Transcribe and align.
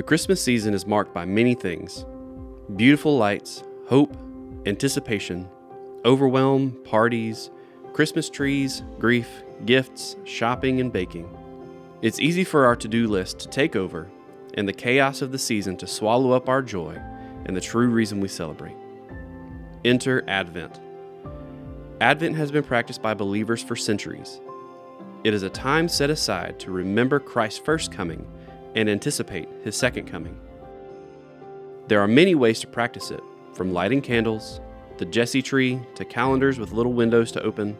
The 0.00 0.04
Christmas 0.04 0.42
season 0.42 0.72
is 0.72 0.86
marked 0.86 1.12
by 1.12 1.26
many 1.26 1.54
things 1.54 2.06
beautiful 2.74 3.18
lights, 3.18 3.64
hope, 3.86 4.16
anticipation, 4.64 5.46
overwhelm, 6.06 6.70
parties, 6.84 7.50
Christmas 7.92 8.30
trees, 8.30 8.82
grief, 8.98 9.28
gifts, 9.66 10.16
shopping, 10.24 10.80
and 10.80 10.90
baking. 10.90 11.28
It's 12.00 12.18
easy 12.18 12.44
for 12.44 12.64
our 12.64 12.76
to 12.76 12.88
do 12.88 13.08
list 13.08 13.40
to 13.40 13.48
take 13.48 13.76
over 13.76 14.10
and 14.54 14.66
the 14.66 14.72
chaos 14.72 15.20
of 15.20 15.32
the 15.32 15.38
season 15.38 15.76
to 15.76 15.86
swallow 15.86 16.30
up 16.30 16.48
our 16.48 16.62
joy 16.62 16.98
and 17.44 17.54
the 17.54 17.60
true 17.60 17.90
reason 17.90 18.20
we 18.20 18.28
celebrate. 18.28 18.76
Enter 19.84 20.24
Advent. 20.26 20.80
Advent 22.00 22.36
has 22.36 22.50
been 22.50 22.64
practiced 22.64 23.02
by 23.02 23.12
believers 23.12 23.62
for 23.62 23.76
centuries. 23.76 24.40
It 25.24 25.34
is 25.34 25.42
a 25.42 25.50
time 25.50 25.90
set 25.90 26.08
aside 26.08 26.58
to 26.60 26.70
remember 26.70 27.20
Christ's 27.20 27.58
first 27.58 27.92
coming 27.92 28.26
and 28.74 28.88
anticipate 28.88 29.48
his 29.62 29.76
second 29.76 30.06
coming. 30.06 30.38
There 31.88 32.00
are 32.00 32.08
many 32.08 32.34
ways 32.34 32.60
to 32.60 32.66
practice 32.66 33.10
it, 33.10 33.22
from 33.54 33.72
lighting 33.72 34.00
candles, 34.00 34.60
the 34.98 35.04
Jesse 35.04 35.42
tree, 35.42 35.80
to 35.96 36.04
calendars 36.04 36.58
with 36.58 36.72
little 36.72 36.92
windows 36.92 37.32
to 37.32 37.42
open. 37.42 37.76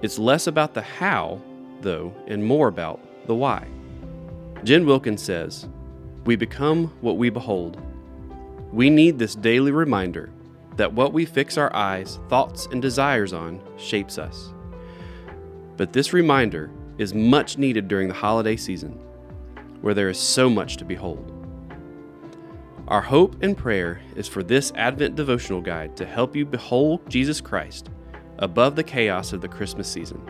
It's 0.00 0.18
less 0.18 0.46
about 0.46 0.74
the 0.74 0.82
how, 0.82 1.40
though, 1.80 2.14
and 2.26 2.44
more 2.44 2.68
about 2.68 3.00
the 3.26 3.34
why. 3.34 3.66
Jen 4.64 4.86
Wilkins 4.86 5.22
says, 5.22 5.68
We 6.24 6.36
become 6.36 6.86
what 7.00 7.18
we 7.18 7.30
behold. 7.30 7.80
We 8.72 8.88
need 8.88 9.18
this 9.18 9.34
daily 9.34 9.70
reminder 9.70 10.30
that 10.76 10.92
what 10.94 11.12
we 11.12 11.26
fix 11.26 11.58
our 11.58 11.74
eyes, 11.76 12.18
thoughts, 12.28 12.66
and 12.72 12.80
desires 12.80 13.32
on 13.32 13.60
shapes 13.76 14.18
us. 14.18 14.52
But 15.76 15.92
this 15.92 16.12
reminder 16.12 16.70
is 16.96 17.12
much 17.12 17.58
needed 17.58 17.88
during 17.88 18.08
the 18.08 18.14
holiday 18.14 18.56
season 18.56 18.98
where 19.82 19.94
there 19.94 20.08
is 20.08 20.18
so 20.18 20.48
much 20.48 20.78
to 20.78 20.84
behold. 20.84 21.28
Our 22.88 23.02
hope 23.02 23.42
and 23.42 23.56
prayer 23.56 24.00
is 24.16 24.26
for 24.26 24.42
this 24.42 24.72
Advent 24.74 25.14
devotional 25.14 25.60
guide 25.60 25.96
to 25.96 26.06
help 26.06 26.34
you 26.34 26.44
behold 26.44 27.08
Jesus 27.08 27.40
Christ 27.40 27.90
above 28.38 28.74
the 28.74 28.82
chaos 28.82 29.32
of 29.32 29.40
the 29.40 29.48
Christmas 29.48 29.88
season. 29.88 30.20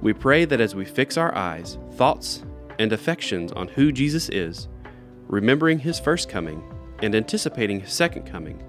We 0.00 0.12
pray 0.12 0.44
that 0.44 0.60
as 0.60 0.74
we 0.74 0.84
fix 0.84 1.16
our 1.16 1.34
eyes, 1.34 1.78
thoughts, 1.94 2.44
and 2.78 2.92
affections 2.92 3.52
on 3.52 3.68
who 3.68 3.92
Jesus 3.92 4.28
is, 4.28 4.68
remembering 5.26 5.78
his 5.78 5.98
first 5.98 6.28
coming 6.28 6.62
and 7.02 7.14
anticipating 7.14 7.80
his 7.80 7.92
second 7.92 8.24
coming, 8.24 8.62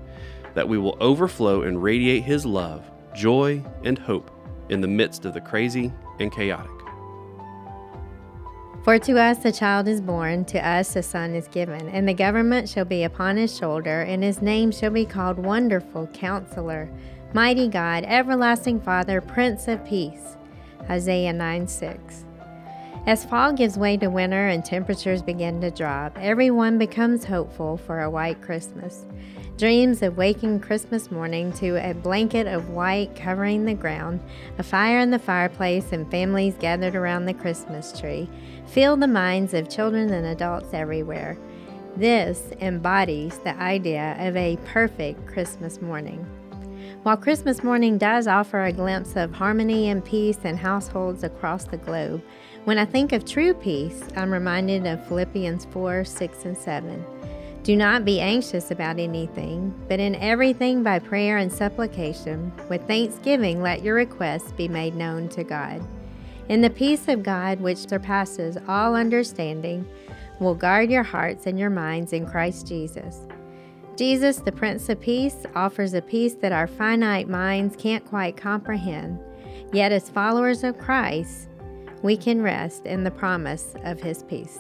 that 0.54 0.68
we 0.68 0.78
will 0.78 0.98
overflow 1.00 1.62
and 1.62 1.82
radiate 1.82 2.24
his 2.24 2.46
love, 2.46 2.90
joy, 3.14 3.64
and 3.84 4.00
hope 4.00 4.32
in 4.70 4.82
the 4.82 4.88
midst 4.88 5.26
of 5.26 5.34
the 5.34 5.42
crazy 5.42 5.94
and 6.20 6.32
chaotic. 6.32 6.87
For 8.88 8.98
to 9.00 9.20
us 9.20 9.44
a 9.44 9.52
child 9.52 9.90
is 9.90 10.00
born, 10.00 10.46
to 10.46 10.66
us 10.66 10.96
a 10.96 11.04
son 11.04 11.36
is 11.36 11.50
given, 11.50 11.90
and 11.90 12.08
the 12.08 12.14
government 12.14 12.70
shall 12.70 12.86
be 12.86 13.04
upon 13.04 13.36
his 13.36 13.54
shoulder, 13.54 14.04
and 14.04 14.24
his 14.24 14.42
name 14.42 14.72
shall 14.72 14.92
be 14.92 15.04
called 15.04 15.38
Wonderful 15.38 16.08
Counselor, 16.14 16.90
Mighty 17.34 17.68
God, 17.68 18.06
Everlasting 18.08 18.80
Father, 18.80 19.20
Prince 19.20 19.68
of 19.68 19.84
Peace. 19.84 20.38
Isaiah 20.90 21.34
9 21.34 21.68
6. 21.68 22.27
As 23.08 23.24
fall 23.24 23.54
gives 23.54 23.78
way 23.78 23.96
to 23.96 24.10
winter 24.10 24.50
and 24.50 24.66
temperatures 24.66 25.22
begin 25.22 25.62
to 25.62 25.72
drop, 25.72 26.18
everyone 26.20 26.78
becomes 26.78 27.24
hopeful 27.24 27.78
for 27.78 28.02
a 28.02 28.10
white 28.10 28.42
Christmas. 28.42 29.06
Dreams 29.58 30.02
of 30.02 30.18
waking 30.18 30.60
Christmas 30.60 31.10
morning 31.10 31.54
to 31.54 31.78
a 31.78 31.94
blanket 31.94 32.48
of 32.48 32.72
white 32.72 33.16
covering 33.16 33.64
the 33.64 33.74
ground, 33.74 34.20
a 34.58 34.64
fire 34.64 35.00
in 35.00 35.12
the 35.12 35.20
fireplace, 35.20 35.94
and 35.94 36.12
families 36.12 36.56
gathered 36.60 36.96
around 36.96 37.28
the 37.28 37.34
Christmas 37.34 37.98
tree 37.98 38.30
fill 38.66 38.98
the 38.98 39.08
minds 39.08 39.54
of 39.54 39.70
children 39.70 40.12
and 40.12 40.26
adults 40.26 40.74
everywhere. 40.74 41.38
This 41.96 42.52
embodies 42.60 43.38
the 43.38 43.58
idea 43.58 44.18
of 44.20 44.36
a 44.36 44.58
perfect 44.66 45.26
Christmas 45.28 45.82
morning. 45.82 46.28
While 47.04 47.18
Christmas 47.18 47.64
morning 47.64 47.98
does 47.98 48.28
offer 48.28 48.64
a 48.64 48.74
glimpse 48.74 49.16
of 49.16 49.34
harmony 49.34 49.90
and 49.90 50.04
peace 50.04 50.40
in 50.44 50.58
households 50.58 51.24
across 51.24 51.64
the 51.64 51.78
globe, 51.78 52.22
when 52.66 52.78
I 52.78 52.86
think 52.86 53.14
of 53.14 53.26
true 53.26 53.54
peace, 53.54 54.04
I'm 54.16 54.32
reminded 54.32 54.86
of 54.86 55.08
Philippians 55.08 55.66
4 55.66 56.04
6 56.04 56.46
and 56.46 56.58
7. 56.58 57.06
Do 57.64 57.76
not 57.76 58.06
be 58.06 58.20
anxious 58.20 58.72
about 58.72 59.00
anything, 59.00 59.74
but 59.90 60.00
in 60.00 60.16
everything 60.16 60.84
by 60.84 61.00
prayer 61.00 61.38
and 61.38 61.52
supplication, 61.52 62.52
with 62.70 62.88
thanksgiving, 62.88 63.62
let 63.62 63.84
your 63.84 63.96
requests 63.96 64.52
be 64.54 64.68
made 64.68 64.96
known 64.96 65.28
to 65.30 65.44
God. 65.44 65.86
And 66.50 66.64
the 66.64 66.70
peace 66.70 67.08
of 67.08 67.24
God, 67.24 67.60
which 67.60 67.88
surpasses 67.88 68.58
all 68.68 68.96
understanding, 68.96 69.86
will 70.40 70.56
guard 70.56 70.90
your 70.90 71.04
hearts 71.04 71.46
and 71.46 71.60
your 71.60 71.70
minds 71.70 72.14
in 72.14 72.26
Christ 72.26 72.68
Jesus. 72.68 73.28
Jesus, 73.98 74.38
the 74.38 74.52
Prince 74.52 74.90
of 74.90 75.02
Peace, 75.02 75.44
offers 75.56 75.96
a 75.96 76.04
peace 76.04 76.36
that 76.36 76.52
our 76.52 76.68
finite 76.68 77.28
minds 77.28 77.76
can't 77.76 78.06
quite 78.06 78.38
comprehend. 78.38 79.20
Yet, 79.74 79.92
as 79.92 80.08
followers 80.08 80.64
of 80.64 80.78
Christ, 80.78 81.50
we 82.04 82.16
can 82.16 82.44
rest 82.44 82.86
in 82.86 83.04
the 83.04 83.10
promise 83.10 83.74
of 83.84 84.00
His 84.00 84.22
peace. 84.22 84.60